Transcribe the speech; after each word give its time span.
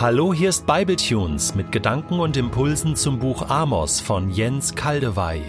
Hallo, 0.00 0.32
hier 0.32 0.48
ist 0.48 0.64
Bibletunes 0.64 1.54
mit 1.54 1.72
Gedanken 1.72 2.20
und 2.20 2.34
Impulsen 2.38 2.96
zum 2.96 3.18
Buch 3.18 3.50
Amos 3.50 4.00
von 4.00 4.30
Jens 4.30 4.74
Kaldewey. 4.74 5.42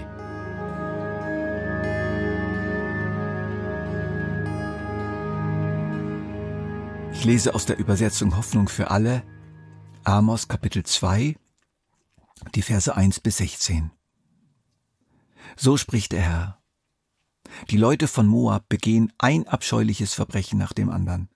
Ich 7.14 7.24
lese 7.24 7.56
aus 7.56 7.66
der 7.66 7.78
Übersetzung 7.80 8.36
Hoffnung 8.36 8.68
für 8.68 8.92
alle 8.92 9.24
Amos 10.04 10.50
Kapitel 10.50 10.84
2, 10.84 11.38
die 12.54 12.62
Verse 12.62 12.94
1 12.94 13.22
bis 13.22 13.38
16. 13.38 13.92
So 15.56 15.78
spricht 15.78 16.12
der 16.12 16.24
Herr. 16.24 16.62
Die 17.70 17.78
Leute 17.78 18.10
von 18.10 18.28
Moab 18.28 18.68
begehen 18.68 19.14
ein 19.18 19.48
abscheuliches 19.48 20.14
Verbrechen 20.14 20.60
nach 20.60 20.74
dem 20.74 20.90
anderen. 20.90 21.31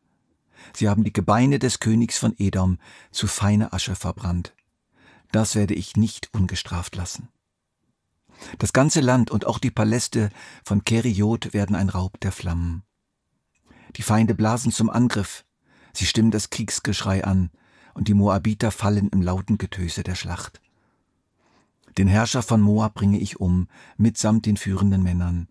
Sie 0.74 0.90
haben 0.90 1.04
die 1.04 1.14
Gebeine 1.14 1.60
des 1.60 1.80
Königs 1.80 2.18
von 2.18 2.34
Edom 2.38 2.80
zu 3.12 3.28
feiner 3.28 3.74
Asche 3.74 3.96
verbrannt. 3.96 4.54
Das 5.32 5.56
werde 5.56 5.74
ich 5.74 5.98
nicht 5.98 6.34
ungestraft 6.34 6.96
lassen. 6.96 7.30
Das 8.58 8.74
ganze 8.74 9.02
Land 9.02 9.32
und 9.32 9.46
auch 9.46 9.60
die 9.60 9.72
Paläste 9.72 10.30
von 10.64 10.84
Keriot 10.84 11.54
werden 11.54 11.76
ein 11.76 11.90
Raub 11.90 12.20
der 12.20 12.32
Flammen. 12.32 12.84
Die 13.96 14.02
Feinde 14.02 14.36
blasen 14.36 14.72
zum 14.72 14.90
Angriff, 14.90 15.46
sie 15.94 16.06
stimmen 16.06 16.32
das 16.32 16.50
Kriegsgeschrei 16.50 17.24
an, 17.24 17.50
und 17.94 18.10
die 18.10 18.14
Moabiter 18.14 18.72
fallen 18.72 19.10
im 19.10 19.22
lauten 19.22 19.58
Getöse 19.58 20.04
der 20.04 20.16
Schlacht. 20.16 20.62
Den 21.98 22.10
Herrscher 22.10 22.44
von 22.44 22.60
Moab 22.60 22.94
bringe 22.94 23.20
ich 23.20 23.40
um, 23.40 23.70
mitsamt 23.98 24.46
den 24.46 24.58
führenden 24.58 25.02
Männern. 25.02 25.48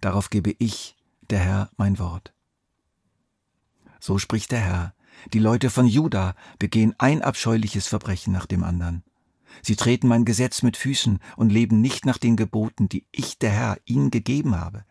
Darauf 0.00 0.30
gebe 0.30 0.54
ich, 0.58 0.96
der 1.28 1.40
Herr, 1.40 1.70
mein 1.76 1.98
Wort. 1.98 2.32
So 4.00 4.18
spricht 4.18 4.52
der 4.52 4.60
Herr. 4.60 4.94
Die 5.32 5.38
Leute 5.38 5.70
von 5.70 5.86
Juda 5.86 6.34
begehen 6.58 6.94
ein 6.98 7.22
abscheuliches 7.22 7.86
Verbrechen 7.86 8.32
nach 8.32 8.46
dem 8.46 8.62
anderen. 8.62 9.02
Sie 9.62 9.76
treten 9.76 10.08
mein 10.08 10.24
Gesetz 10.24 10.62
mit 10.62 10.76
Füßen 10.76 11.18
und 11.36 11.50
leben 11.50 11.80
nicht 11.80 12.04
nach 12.04 12.18
den 12.18 12.36
Geboten, 12.36 12.88
die 12.88 13.06
ich, 13.10 13.38
der 13.38 13.50
Herr, 13.50 13.78
ihnen 13.84 14.10
gegeben 14.10 14.60
habe. 14.60 14.84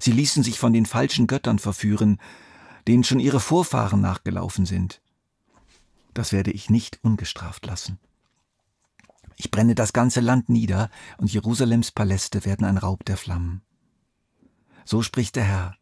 Sie 0.00 0.12
ließen 0.12 0.42
sich 0.42 0.58
von 0.58 0.72
den 0.72 0.86
falschen 0.86 1.26
Göttern 1.26 1.58
verführen, 1.58 2.18
denen 2.88 3.04
schon 3.04 3.20
ihre 3.20 3.40
Vorfahren 3.40 4.00
nachgelaufen 4.00 4.66
sind. 4.66 5.00
Das 6.14 6.32
werde 6.32 6.50
ich 6.50 6.70
nicht 6.70 6.98
ungestraft 7.02 7.64
lassen. 7.66 7.98
Ich 9.36 9.50
brenne 9.50 9.74
das 9.74 9.92
ganze 9.92 10.20
Land 10.20 10.48
nieder, 10.48 10.90
und 11.18 11.32
Jerusalems 11.32 11.90
Paläste 11.90 12.44
werden 12.44 12.66
ein 12.66 12.78
Raub 12.78 13.04
der 13.04 13.16
Flammen. 13.16 13.62
So 14.84 15.02
spricht 15.02 15.36
der 15.36 15.44
Herr. 15.44 15.76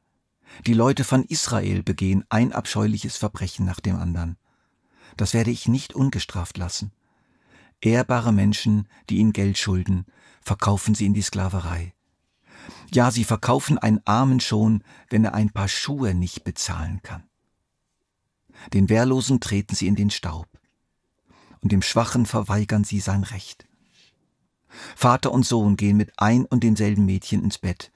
Die 0.67 0.75
Leute 0.75 1.05
von 1.05 1.25
Israel 1.25 1.83
begehen 1.83 2.25
ein 2.29 2.53
abscheuliches 2.53 3.17
Verbrechen 3.17 3.65
nach 3.65 3.81
dem 3.81 3.97
anderen. 3.97 4.37
Das 5.17 5.35
werde 5.35 5.51
ich 5.51 5.69
nicht 5.69 5.95
ungestraft 5.95 6.59
lassen. 6.59 6.93
Ehrbare 7.81 8.33
Menschen, 8.33 8.89
die 9.09 9.19
ihnen 9.19 9.33
Geld 9.33 9.57
schulden, 9.57 10.05
verkaufen 10.43 10.95
sie 10.95 11.07
in 11.07 11.15
die 11.15 11.23
Sklaverei. 11.23 11.95
Ja, 12.93 13.11
sie 13.11 13.25
verkaufen 13.25 13.79
einen 13.79 14.01
Armen 14.05 14.41
schon, 14.41 14.85
wenn 15.09 15.25
er 15.25 15.35
ein 15.35 15.51
paar 15.51 15.69
Schuhe 15.69 16.15
nicht 16.15 16.45
bezahlen 16.45 17.01
kann. 17.03 17.25
Den 18.75 18.89
Wehrlosen 18.91 19.41
treten 19.41 19.75
sie 19.75 19.87
in 19.87 19.97
den 19.97 20.11
Staub, 20.11 20.47
und 21.61 21.73
dem 21.73 21.83
Schwachen 21.83 22.27
verweigern 22.27 22.85
sie 22.85 23.01
sein 23.01 23.25
Recht. 23.25 23.67
Vater 24.95 25.33
und 25.33 25.47
Sohn 25.47 25.77
gehen 25.77 25.97
mit 25.97 26.13
ein 26.19 26.45
und 26.45 26.63
demselben 26.63 27.07
Mädchen 27.07 27.43
ins 27.43 27.59
Bett, 27.59 27.91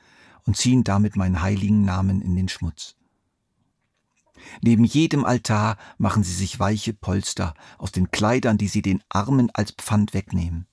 und 0.47 0.57
ziehen 0.57 0.85
damit 0.85 1.17
meinen 1.17 1.43
heiligen 1.43 1.85
Namen 1.85 2.21
in 2.21 2.37
den 2.37 2.49
Schmutz. 2.49 2.97
Neben 4.63 4.85
jedem 4.85 5.25
Altar 5.25 5.77
machen 5.99 6.23
sie 6.23 6.35
sich 6.35 6.59
weiche 6.59 6.93
Polster 6.93 7.55
aus 7.79 7.93
den 7.93 8.11
Kleidern, 8.11 8.59
die 8.59 8.69
sie 8.69 8.83
den 8.83 9.03
Armen 9.09 9.51
als 9.51 9.73
Pfand 9.73 10.15
wegnehmen. 10.15 10.67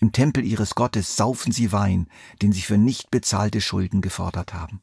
Im 0.00 0.12
Tempel 0.12 0.44
ihres 0.44 0.74
Gottes 0.74 1.16
saufen 1.16 1.52
sie 1.52 1.72
Wein, 1.72 2.06
den 2.40 2.52
sie 2.52 2.62
für 2.62 2.78
nicht 2.78 3.10
bezahlte 3.10 3.60
Schulden 3.60 4.00
gefordert 4.00 4.54
haben. 4.54 4.80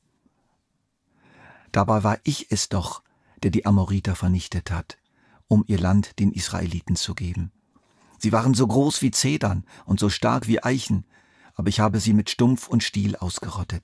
Dabei 1.72 2.04
war 2.04 2.20
ich 2.24 2.52
es 2.52 2.70
doch, 2.70 3.04
der 3.44 3.52
die 3.52 3.66
Amoriter 3.66 4.16
vernichtet 4.16 4.72
hat, 4.72 4.98
um 5.48 5.64
ihr 5.68 5.80
Land 5.80 6.20
den 6.20 6.32
Israeliten 6.32 6.96
zu 6.96 7.16
geben. 7.16 7.52
Sie 8.18 8.32
waren 8.32 8.54
so 8.54 8.68
groß 8.68 9.02
wie 9.02 9.12
Zedern 9.12 9.66
und 9.86 10.00
so 10.00 10.10
stark 10.10 10.48
wie 10.48 10.62
Eichen, 10.62 11.06
aber 11.60 11.68
ich 11.68 11.82
habe 11.82 12.00
sie 12.00 12.14
mit 12.14 12.30
Stumpf 12.30 12.70
und 12.70 12.86
Stiel 12.86 13.18
ausgerottet. 13.18 13.84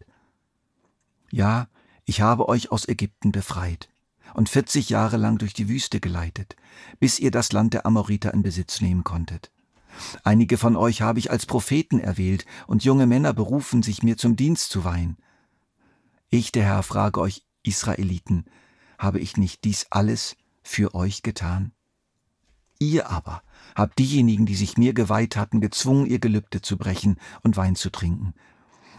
Ja, 1.29 1.67
ich 2.05 2.21
habe 2.21 2.47
euch 2.47 2.71
aus 2.71 2.87
Ägypten 2.87 3.33
befreit 3.33 3.89
und 4.33 4.47
vierzig 4.47 4.87
Jahre 4.87 5.17
lang 5.17 5.39
durch 5.39 5.53
die 5.53 5.67
Wüste 5.67 5.99
geleitet, 5.99 6.55
bis 7.01 7.19
ihr 7.19 7.31
das 7.31 7.51
Land 7.51 7.73
der 7.73 7.85
Amoriter 7.85 8.33
in 8.33 8.43
Besitz 8.43 8.79
nehmen 8.79 9.03
konntet. 9.03 9.51
Einige 10.23 10.57
von 10.57 10.77
euch 10.77 11.01
habe 11.01 11.19
ich 11.19 11.31
als 11.31 11.45
Propheten 11.45 11.99
erwählt 11.99 12.45
und 12.65 12.85
junge 12.85 13.07
Männer 13.07 13.33
berufen, 13.33 13.83
sich 13.83 14.03
mir 14.03 14.15
zum 14.15 14.37
Dienst 14.37 14.69
zu 14.69 14.85
weihen. 14.85 15.17
Ich, 16.29 16.53
der 16.53 16.63
Herr, 16.63 16.81
frage 16.81 17.19
euch, 17.19 17.45
Israeliten, 17.61 18.45
habe 18.97 19.19
ich 19.19 19.35
nicht 19.35 19.65
dies 19.65 19.87
alles 19.89 20.37
für 20.63 20.95
euch 20.95 21.23
getan? 21.23 21.73
Ihr 22.79 23.09
aber 23.09 23.41
habt 23.75 23.99
diejenigen, 23.99 24.45
die 24.45 24.55
sich 24.55 24.77
mir 24.77 24.93
geweiht 24.93 25.35
hatten, 25.35 25.61
gezwungen, 25.61 26.05
ihr 26.05 26.19
Gelübde 26.19 26.61
zu 26.61 26.77
brechen 26.77 27.17
und 27.41 27.57
Wein 27.57 27.75
zu 27.75 27.89
trinken. 27.89 28.33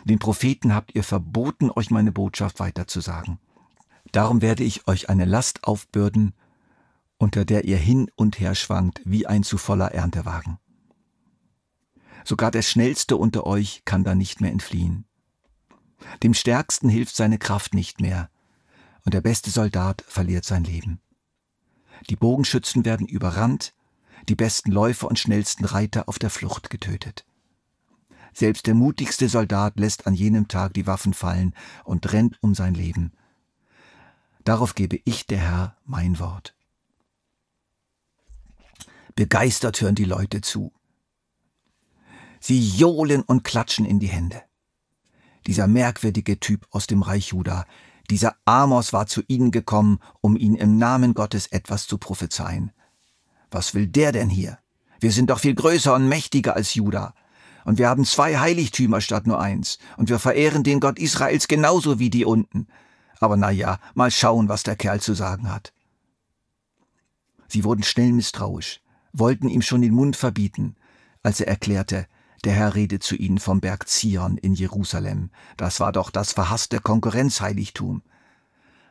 Den 0.04 0.18
Propheten 0.18 0.74
habt 0.74 0.94
ihr 0.94 1.02
verboten, 1.02 1.70
euch 1.70 1.90
meine 1.90 2.12
Botschaft 2.12 2.60
weiterzusagen. 2.60 3.38
Darum 4.12 4.40
werde 4.40 4.62
ich 4.62 4.86
euch 4.86 5.10
eine 5.10 5.24
Last 5.24 5.64
aufbürden, 5.64 6.32
unter 7.18 7.44
der 7.44 7.64
ihr 7.64 7.76
hin 7.76 8.10
und 8.14 8.38
her 8.38 8.54
schwankt 8.54 9.00
wie 9.04 9.26
ein 9.26 9.42
zu 9.42 9.58
voller 9.58 9.92
Erntewagen. 9.92 10.58
Sogar 12.24 12.50
der 12.50 12.62
Schnellste 12.62 13.16
unter 13.16 13.46
euch 13.46 13.82
kann 13.84 14.04
da 14.04 14.14
nicht 14.14 14.40
mehr 14.40 14.52
entfliehen. 14.52 15.06
Dem 16.22 16.34
Stärksten 16.34 16.88
hilft 16.88 17.16
seine 17.16 17.38
Kraft 17.38 17.74
nicht 17.74 18.00
mehr, 18.00 18.30
und 19.04 19.14
der 19.14 19.20
beste 19.20 19.50
Soldat 19.50 20.04
verliert 20.06 20.44
sein 20.44 20.64
Leben. 20.64 21.00
Die 22.08 22.16
Bogenschützen 22.16 22.84
werden 22.84 23.06
überrannt, 23.06 23.74
die 24.28 24.34
besten 24.34 24.72
Läufer 24.72 25.08
und 25.08 25.18
schnellsten 25.18 25.64
Reiter 25.64 26.08
auf 26.08 26.18
der 26.18 26.30
Flucht 26.30 26.70
getötet. 26.70 27.24
Selbst 28.32 28.66
der 28.66 28.74
mutigste 28.74 29.28
Soldat 29.28 29.78
lässt 29.78 30.06
an 30.06 30.14
jenem 30.14 30.48
Tag 30.48 30.74
die 30.74 30.86
Waffen 30.86 31.14
fallen 31.14 31.54
und 31.84 32.12
rennt 32.12 32.36
um 32.42 32.54
sein 32.54 32.74
Leben. 32.74 33.12
Darauf 34.44 34.74
gebe 34.74 35.00
ich, 35.04 35.26
der 35.26 35.38
Herr, 35.38 35.76
mein 35.84 36.18
Wort. 36.18 36.54
Begeistert 39.14 39.80
hören 39.80 39.94
die 39.94 40.04
Leute 40.04 40.42
zu. 40.42 40.72
Sie 42.38 42.60
johlen 42.60 43.22
und 43.22 43.42
klatschen 43.42 43.86
in 43.86 43.98
die 43.98 44.08
Hände. 44.08 44.42
Dieser 45.46 45.66
merkwürdige 45.66 46.38
Typ 46.38 46.66
aus 46.70 46.86
dem 46.86 47.02
Reich 47.02 47.28
Juda, 47.28 47.64
dieser 48.06 48.36
Amos 48.44 48.92
war 48.92 49.06
zu 49.06 49.22
ihnen 49.28 49.50
gekommen, 49.50 49.98
um 50.20 50.36
ihnen 50.36 50.56
im 50.56 50.78
Namen 50.78 51.14
Gottes 51.14 51.46
etwas 51.48 51.86
zu 51.86 51.98
prophezeien. 51.98 52.72
Was 53.50 53.74
will 53.74 53.86
der 53.86 54.12
denn 54.12 54.30
hier? 54.30 54.58
Wir 55.00 55.12
sind 55.12 55.30
doch 55.30 55.40
viel 55.40 55.54
größer 55.54 55.94
und 55.94 56.08
mächtiger 56.08 56.56
als 56.56 56.74
Juda. 56.74 57.14
Und 57.64 57.78
wir 57.78 57.88
haben 57.88 58.04
zwei 58.04 58.38
Heiligtümer 58.38 59.00
statt 59.00 59.26
nur 59.26 59.40
eins. 59.40 59.78
Und 59.96 60.08
wir 60.08 60.18
verehren 60.18 60.62
den 60.62 60.80
Gott 60.80 60.98
Israels 60.98 61.48
genauso 61.48 61.98
wie 61.98 62.10
die 62.10 62.24
unten. 62.24 62.68
Aber 63.18 63.36
na 63.36 63.50
ja, 63.50 63.78
mal 63.94 64.10
schauen, 64.10 64.48
was 64.48 64.62
der 64.62 64.76
Kerl 64.76 65.00
zu 65.00 65.14
sagen 65.14 65.50
hat. 65.50 65.72
Sie 67.48 67.64
wurden 67.64 67.82
schnell 67.82 68.12
misstrauisch, 68.12 68.80
wollten 69.12 69.48
ihm 69.48 69.62
schon 69.62 69.82
den 69.82 69.94
Mund 69.94 70.16
verbieten, 70.16 70.76
als 71.22 71.40
er 71.40 71.48
erklärte, 71.48 72.06
der 72.44 72.52
Herr 72.52 72.74
redet 72.74 73.02
zu 73.02 73.16
ihnen 73.16 73.38
vom 73.38 73.60
Berg 73.60 73.88
Zion 73.88 74.38
in 74.38 74.54
Jerusalem. 74.54 75.30
Das 75.56 75.80
war 75.80 75.92
doch 75.92 76.10
das 76.10 76.32
verhasste 76.32 76.80
Konkurrenzheiligtum. 76.80 78.02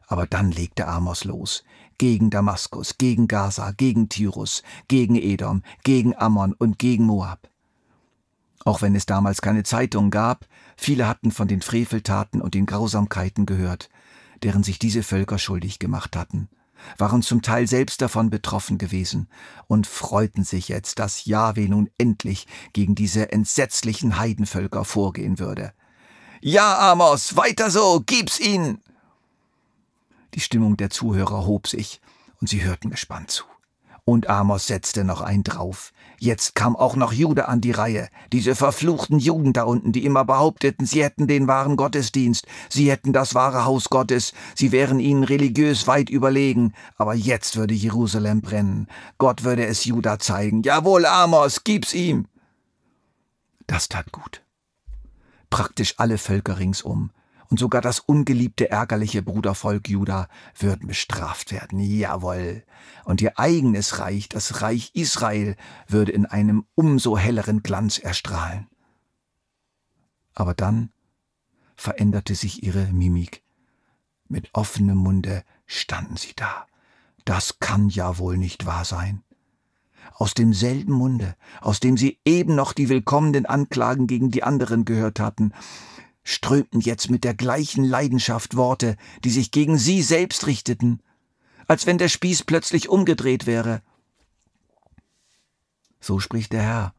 Aber 0.07 0.27
dann 0.27 0.51
legte 0.51 0.87
Amos 0.87 1.23
los. 1.23 1.63
Gegen 1.97 2.29
Damaskus, 2.29 2.97
gegen 2.97 3.27
Gaza, 3.27 3.71
gegen 3.71 4.09
Tyrus, 4.09 4.63
gegen 4.87 5.15
Edom, 5.15 5.63
gegen 5.83 6.15
Ammon 6.15 6.53
und 6.53 6.77
gegen 6.77 7.05
Moab. 7.05 7.49
Auch 8.65 8.81
wenn 8.81 8.95
es 8.95 9.05
damals 9.05 9.41
keine 9.41 9.63
Zeitung 9.63 10.09
gab, 10.09 10.47
viele 10.75 11.07
hatten 11.07 11.31
von 11.31 11.47
den 11.47 11.61
Freveltaten 11.61 12.41
und 12.41 12.55
den 12.55 12.65
Grausamkeiten 12.65 13.45
gehört, 13.45 13.89
deren 14.43 14.63
sich 14.63 14.79
diese 14.79 15.03
Völker 15.03 15.37
schuldig 15.37 15.79
gemacht 15.79 16.15
hatten, 16.15 16.49
waren 16.97 17.21
zum 17.21 17.41
Teil 17.41 17.67
selbst 17.67 18.01
davon 18.01 18.29
betroffen 18.29 18.77
gewesen 18.77 19.27
und 19.67 19.87
freuten 19.87 20.43
sich 20.43 20.67
jetzt, 20.69 20.99
dass 20.99 21.25
Jahwe 21.25 21.69
nun 21.69 21.89
endlich 21.97 22.47
gegen 22.73 22.95
diese 22.95 23.31
entsetzlichen 23.31 24.17
Heidenvölker 24.17 24.85
vorgehen 24.85 25.39
würde. 25.39 25.73
Ja, 26.41 26.91
Amos, 26.91 27.35
weiter 27.35 27.71
so, 27.71 28.03
gib's 28.05 28.39
ihnen! 28.39 28.81
Die 30.33 30.41
Stimmung 30.41 30.77
der 30.77 30.89
Zuhörer 30.89 31.45
hob 31.45 31.67
sich, 31.67 32.01
und 32.41 32.49
sie 32.49 32.63
hörten 32.63 32.89
gespannt 32.89 33.31
zu. 33.31 33.45
Und 34.07 34.29
Amos 34.29 34.67
setzte 34.67 35.03
noch 35.03 35.21
ein 35.21 35.41
drauf. 35.41 35.91
Jetzt 36.19 36.53
kam 36.53 36.75
auch 36.75 36.95
noch 36.95 37.11
Jude 37.11 37.47
an 37.47 37.59
die 37.59 37.71
Reihe. 37.71 38.07
Diese 38.31 38.53
verfluchten 38.53 39.17
Juden 39.17 39.51
da 39.51 39.63
unten, 39.63 39.91
die 39.93 40.05
immer 40.05 40.23
behaupteten, 40.23 40.85
sie 40.85 41.03
hätten 41.03 41.25
den 41.25 41.47
wahren 41.47 41.75
Gottesdienst, 41.75 42.45
sie 42.69 42.91
hätten 42.91 43.13
das 43.13 43.33
wahre 43.33 43.65
Haus 43.65 43.89
Gottes, 43.89 44.33
sie 44.53 44.71
wären 44.71 44.99
ihnen 44.99 45.23
religiös 45.23 45.87
weit 45.87 46.11
überlegen. 46.11 46.73
Aber 46.97 47.15
jetzt 47.15 47.57
würde 47.57 47.73
Jerusalem 47.73 48.41
brennen. 48.41 48.87
Gott 49.17 49.43
würde 49.43 49.65
es 49.65 49.85
Juda 49.85 50.19
zeigen. 50.19 50.61
Jawohl, 50.61 51.07
Amos, 51.07 51.63
gib's 51.63 51.95
ihm. 51.95 52.27
Das 53.65 53.89
tat 53.89 54.11
gut. 54.11 54.43
Praktisch 55.49 55.95
alle 55.97 56.19
Völker 56.19 56.59
ringsum 56.59 57.09
und 57.49 57.59
sogar 57.59 57.81
das 57.81 57.99
ungeliebte, 57.99 58.69
ärgerliche 58.69 59.21
Brudervolk 59.21 59.89
Juda 59.89 60.27
würden 60.57 60.87
bestraft 60.87 61.51
werden. 61.51 61.79
Jawohl. 61.79 62.63
Und 63.03 63.21
ihr 63.21 63.37
eigenes 63.39 63.99
Reich, 63.99 64.29
das 64.29 64.61
Reich 64.61 64.91
Israel, 64.93 65.55
würde 65.87 66.11
in 66.11 66.25
einem 66.25 66.65
umso 66.75 67.17
helleren 67.17 67.63
Glanz 67.63 67.97
erstrahlen. 67.97 68.67
Aber 70.33 70.53
dann 70.53 70.91
veränderte 71.75 72.35
sich 72.35 72.63
ihre 72.63 72.87
Mimik. 72.87 73.43
Mit 74.27 74.49
offenem 74.53 74.97
Munde 74.97 75.43
standen 75.65 76.17
sie 76.17 76.33
da. 76.35 76.65
Das 77.25 77.59
kann 77.59 77.89
ja 77.89 78.17
wohl 78.17 78.37
nicht 78.37 78.65
wahr 78.65 78.85
sein. 78.85 79.23
Aus 80.13 80.33
demselben 80.33 80.93
Munde, 80.93 81.35
aus 81.61 81.79
dem 81.79 81.97
sie 81.97 82.19
eben 82.25 82.55
noch 82.55 82.73
die 82.73 82.89
willkommenen 82.89 83.45
Anklagen 83.45 84.07
gegen 84.07 84.31
die 84.31 84.43
anderen 84.43 84.85
gehört 84.85 85.19
hatten, 85.19 85.51
strömten 86.25 86.81
jetzt 86.81 87.09
mit 87.09 87.23
der 87.23 87.35
gleichen 87.35 87.85
Leidenschaft 87.85 88.57
Worte, 88.57 88.97
die 89.23 89.29
sich 89.29 89.51
gegen 89.51 89.77
sie 89.77 90.01
selbst 90.01 90.47
richteten, 90.47 91.01
als 91.67 91.85
wenn 91.85 91.97
der 91.97 92.09
Spieß 92.09 92.43
plötzlich 92.43 92.89
umgedreht 92.89 93.45
wäre. 93.45 93.81
So 96.01 96.19
spricht 96.19 96.51
der 96.51 96.63
Herr. 96.63 96.93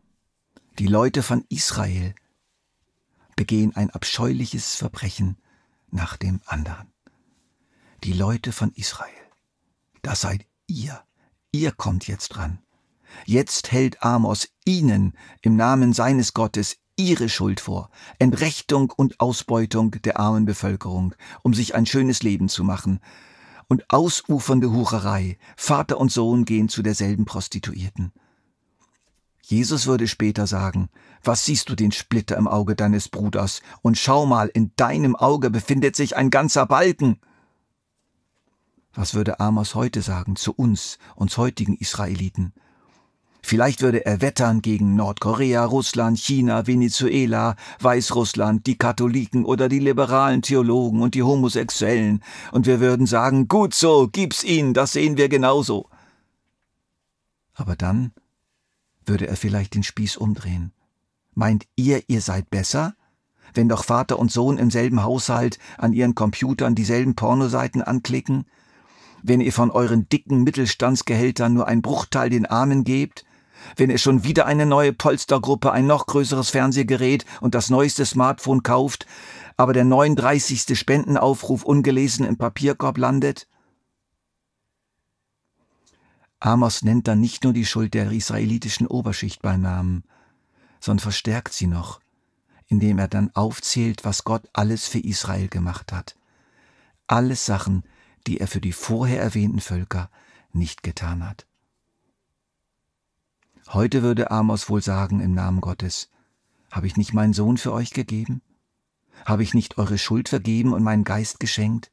Die 0.79 0.87
Leute 0.87 1.23
von 1.23 1.45
Israel 1.49 2.15
begehen 3.35 3.75
ein 3.77 3.91
abscheuliches 3.91 4.77
Verbrechen 4.77 5.37
nach 5.91 6.17
dem 6.17 6.41
anderen. 6.47 6.93
Die 8.05 8.13
Leute 8.13 8.53
von 8.53 8.73
Israel, 8.73 9.11
das 10.03 10.21
seid 10.21 10.47
ihr, 10.67 11.03
ihr 11.51 11.73
kommt 11.73 12.07
jetzt 12.07 12.29
dran. 12.29 12.61
Jetzt 13.25 13.73
hält 13.73 14.03
Amos 14.03 14.49
ihnen 14.65 15.17
im 15.43 15.57
Namen 15.57 15.93
seines 15.93 16.35
Gottes 16.35 16.77
ihre 16.97 17.29
Schuld 17.29 17.61
vor, 17.61 17.91
Entrechtung 18.19 18.93
und 18.97 19.21
Ausbeutung 19.21 19.91
der 19.91 20.19
armen 20.19 20.47
Bevölkerung, 20.47 21.15
um 21.43 21.55
sich 21.55 21.75
ein 21.75 21.87
schönes 21.87 22.23
Leben 22.23 22.49
zu 22.49 22.65
machen, 22.65 23.01
und 23.69 23.91
ausufernde 23.91 24.71
Hurerei, 24.71 25.39
Vater 25.57 25.99
und 25.99 26.13
Sohn 26.13 26.45
gehen 26.45 26.69
zu 26.69 26.83
derselben 26.83 27.25
Prostituierten. 27.25 28.13
Jesus 29.43 29.87
würde 29.87 30.09
später 30.09 30.47
sagen, 30.47 30.89
was 31.23 31.45
siehst 31.45 31.69
du 31.69 31.77
den 31.77 31.93
Splitter 31.93 32.37
im 32.37 32.49
Auge 32.49 32.75
deines 32.75 33.09
Bruders, 33.09 33.63
und 33.83 33.99
schau 33.99 34.27
mal, 34.27 34.49
in 34.49 34.73
deinem 34.77 35.15
Auge 35.15 35.51
befindet 35.51 35.95
sich 35.95 36.17
ein 36.17 36.31
ganzer 36.31 36.67
Balken. 36.67 37.21
Was 38.93 39.15
würde 39.15 39.41
Amos 39.41 39.75
heute 39.75 40.03
sagen 40.03 40.37
zu 40.37 40.53
uns, 40.53 40.99
uns 41.15 41.37
heutigen 41.37 41.77
Israeliten? 41.77 42.55
Vielleicht 43.49 43.81
würde 43.81 44.05
er 44.05 44.21
wettern 44.23 44.61
gegen 44.61 44.97
Nordkorea, 44.97 45.65
Russland, 45.65 46.19
China, 46.19 46.67
Venezuela, 46.67 47.55
Weißrussland, 47.79 48.67
die 48.67 48.77
Katholiken 48.77 49.45
oder 49.45 49.69
die 49.69 49.79
liberalen 49.79 50.43
Theologen 50.43 51.01
und 51.01 51.15
die 51.15 51.23
Homosexuellen, 51.23 52.25
und 52.51 52.67
wir 52.67 52.81
würden 52.81 53.07
sagen, 53.07 53.47
gut 53.47 53.73
so, 53.73 54.09
gib's 54.09 54.43
ihnen, 54.43 54.75
das 54.75 54.95
sehen 54.95 55.17
wir 55.17 55.29
genauso. 55.29 55.89
Aber 57.55 57.77
dann 57.77 58.11
würde 59.05 59.29
er 59.29 59.37
vielleicht 59.37 59.77
den 59.77 59.85
Spieß 59.85 60.17
umdrehen. 60.17 60.73
Meint 61.33 61.69
ihr, 61.77 62.03
ihr 62.09 62.23
seid 62.23 62.51
besser? 62.51 62.97
Wenn 63.55 63.69
doch 63.69 63.85
Vater 63.85 64.19
und 64.19 64.33
Sohn 64.33 64.59
im 64.59 64.73
selben 64.73 65.05
Haushalt 65.05 65.61
an 65.79 65.93
ihren 65.93 66.17
Computern 66.17 66.75
dieselben 66.75 67.15
Pornoseiten 67.15 67.81
anklicken? 67.81 68.45
Wenn 69.23 69.41
ihr 69.41 69.53
von 69.53 69.71
euren 69.71 70.09
dicken 70.09 70.43
Mittelstandsgehältern 70.43 71.55
nur 71.55 71.69
ein 71.69 71.81
Bruchteil 71.81 72.29
den 72.29 72.47
Armen 72.47 72.83
gebt? 72.83 73.25
Wenn 73.75 73.91
er 73.91 73.99
schon 73.99 74.25
wieder 74.25 74.47
eine 74.47 74.67
neue 74.67 74.93
Polstergruppe, 74.93 75.73
ein 75.73 75.87
noch 75.87 76.07
größeres 76.07 76.51
Fernsehgerät 76.51 77.25
und 77.41 77.55
das 77.55 77.71
neueste 77.71 78.07
Smartphone 78.07 78.63
kauft, 78.63 79.07
aber 79.57 79.73
der 79.73 79.85
39. 79.85 80.79
Spendenaufruf 80.79 81.65
ungelesen 81.65 82.27
im 82.27 82.37
Papierkorb 82.37 82.99
landet? 82.99 83.49
Amos 86.39 86.83
nennt 86.83 87.09
dann 87.09 87.21
nicht 87.21 87.45
nur 87.45 87.53
die 87.53 87.65
Schuld 87.65 87.95
der 87.95 88.13
israelitischen 88.13 88.87
Oberschicht 88.87 89.43
beim 89.43 89.63
Namen, 89.63 90.05
sondern 90.81 91.03
verstärkt 91.03 91.55
sie 91.55 91.67
noch, 91.67 92.01
indem 92.67 92.99
er 92.99 93.09
dann 93.09 93.31
aufzählt, 93.35 94.05
was 94.05 94.25
Gott 94.25 94.49
alles 94.53 94.87
für 94.87 95.01
Israel 95.01 95.49
gemacht 95.49 95.93
hat. 95.93 96.17
Alles 97.07 97.47
Sachen, 97.47 97.85
die 98.27 98.39
er 98.39 98.49
für 98.49 98.61
die 98.61 98.73
vorher 98.73 99.21
erwähnten 99.21 99.61
Völker 99.61 100.11
nicht 100.53 100.83
getan 100.83 101.27
hat. 101.27 101.47
Heute 103.69 104.03
würde 104.05 104.31
Amos 104.31 104.69
wohl 104.69 104.81
sagen 104.81 105.19
im 105.19 105.35
Namen 105.35 105.61
Gottes, 105.61 106.09
habe 106.71 106.87
ich 106.87 106.97
nicht 106.97 107.13
meinen 107.13 107.33
Sohn 107.33 107.57
für 107.57 107.73
euch 107.73 107.91
gegeben? 107.91 108.41
Habe 109.25 109.43
ich 109.43 109.55
nicht 109.55 109.77
eure 109.77 109.99
Schuld 109.99 110.29
vergeben 110.29 110.73
und 110.73 110.85
meinen 110.85 111.03
Geist 111.03 111.41
geschenkt? 111.41 111.91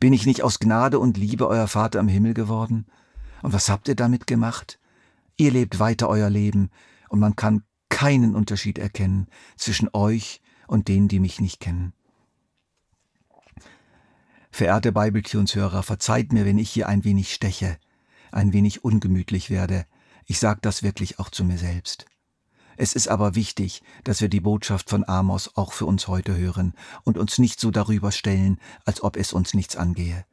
Bin 0.00 0.14
ich 0.14 0.24
nicht 0.24 0.42
aus 0.42 0.60
Gnade 0.60 0.98
und 0.98 1.18
Liebe 1.18 1.46
euer 1.46 1.68
Vater 1.68 2.00
im 2.00 2.08
Himmel 2.08 2.32
geworden? 2.32 2.86
Und 3.42 3.52
was 3.52 3.68
habt 3.68 3.88
ihr 3.88 3.96
damit 3.96 4.26
gemacht? 4.26 4.78
Ihr 5.36 5.50
lebt 5.50 5.78
weiter 5.78 6.08
euer 6.08 6.30
Leben, 6.30 6.70
und 7.10 7.20
man 7.20 7.36
kann 7.36 7.64
keinen 7.90 8.34
Unterschied 8.34 8.78
erkennen 8.78 9.28
zwischen 9.56 9.90
euch 9.92 10.40
und 10.66 10.88
denen, 10.88 11.08
die 11.08 11.20
mich 11.20 11.38
nicht 11.38 11.60
kennen. 11.60 11.92
Verehrte 14.50 14.92
Bibeltunshörer, 14.92 15.82
verzeiht 15.82 16.32
mir, 16.32 16.46
wenn 16.46 16.58
ich 16.58 16.70
hier 16.70 16.88
ein 16.88 17.04
wenig 17.04 17.34
steche, 17.34 17.76
ein 18.32 18.54
wenig 18.54 18.84
ungemütlich 18.84 19.50
werde, 19.50 19.84
ich 20.26 20.38
sage 20.38 20.60
das 20.62 20.82
wirklich 20.82 21.18
auch 21.18 21.30
zu 21.30 21.44
mir 21.44 21.58
selbst. 21.58 22.06
Es 22.76 22.94
ist 22.94 23.08
aber 23.08 23.34
wichtig, 23.34 23.82
dass 24.02 24.20
wir 24.20 24.28
die 24.28 24.40
Botschaft 24.40 24.90
von 24.90 25.06
Amos 25.06 25.50
auch 25.54 25.72
für 25.72 25.86
uns 25.86 26.08
heute 26.08 26.36
hören 26.36 26.74
und 27.04 27.18
uns 27.18 27.38
nicht 27.38 27.60
so 27.60 27.70
darüber 27.70 28.10
stellen, 28.10 28.58
als 28.84 29.02
ob 29.02 29.16
es 29.16 29.32
uns 29.32 29.54
nichts 29.54 29.76
angehe. 29.76 30.24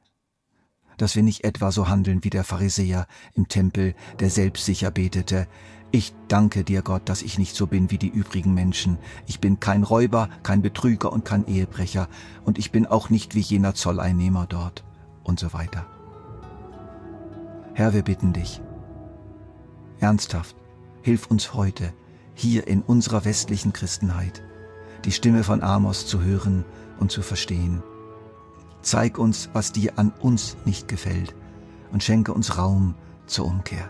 Dass 0.98 1.16
wir 1.16 1.24
nicht 1.24 1.44
etwa 1.44 1.72
so 1.72 1.88
handeln 1.88 2.24
wie 2.24 2.30
der 2.30 2.44
Pharisäer 2.44 3.08
im 3.34 3.48
Tempel, 3.48 3.96
der 4.20 4.30
selbstsicher 4.30 4.92
betete, 4.92 5.48
ich 5.94 6.14
danke 6.30 6.64
dir, 6.64 6.84
Gott, 6.84 7.10
dass 7.10 7.22
ich 7.22 7.38
nicht 7.38 7.54
so 7.54 7.68
bin 7.68 7.92
wie 7.92 7.98
die 7.98 8.08
übrigen 8.08 8.54
Menschen. 8.54 8.98
Ich 9.28 9.42
bin 9.42 9.60
kein 9.60 9.84
Räuber, 9.84 10.30
kein 10.42 10.62
Betrüger 10.62 11.12
und 11.12 11.26
kein 11.26 11.46
Ehebrecher, 11.48 12.08
und 12.46 12.58
ich 12.58 12.72
bin 12.72 12.86
auch 12.86 13.10
nicht 13.10 13.36
wie 13.36 13.42
jener 13.42 13.76
Zolleinnehmer 13.76 14.48
dort, 14.48 14.86
und 15.24 15.38
so 15.38 15.52
weiter. 15.52 15.86
Herr, 17.74 17.94
wir 17.94 18.04
bitten 18.04 18.32
dich, 18.32 18.62
Ernsthaft, 20.02 20.56
hilf 21.04 21.28
uns 21.28 21.54
heute, 21.54 21.94
hier 22.34 22.68
in 22.68 22.82
unserer 22.82 23.24
westlichen 23.24 23.72
Christenheit, 23.72 24.42
die 25.06 25.12
Stimme 25.12 25.44
von 25.44 25.62
Amos 25.62 26.08
zu 26.08 26.22
hören 26.24 26.66
und 27.00 27.12
zu 27.12 27.22
verstehen. 27.22 27.84
Zeig 28.82 29.20
uns, 29.20 29.50
was 29.54 29.72
dir 29.72 30.00
an 30.00 30.12
uns 30.20 30.58
nicht 30.66 30.88
gefällt 30.88 31.36
und 31.92 32.04
schenke 32.04 32.34
uns 32.34 32.58
Raum 32.58 32.96
zur 33.28 33.46
Umkehr. 33.46 33.90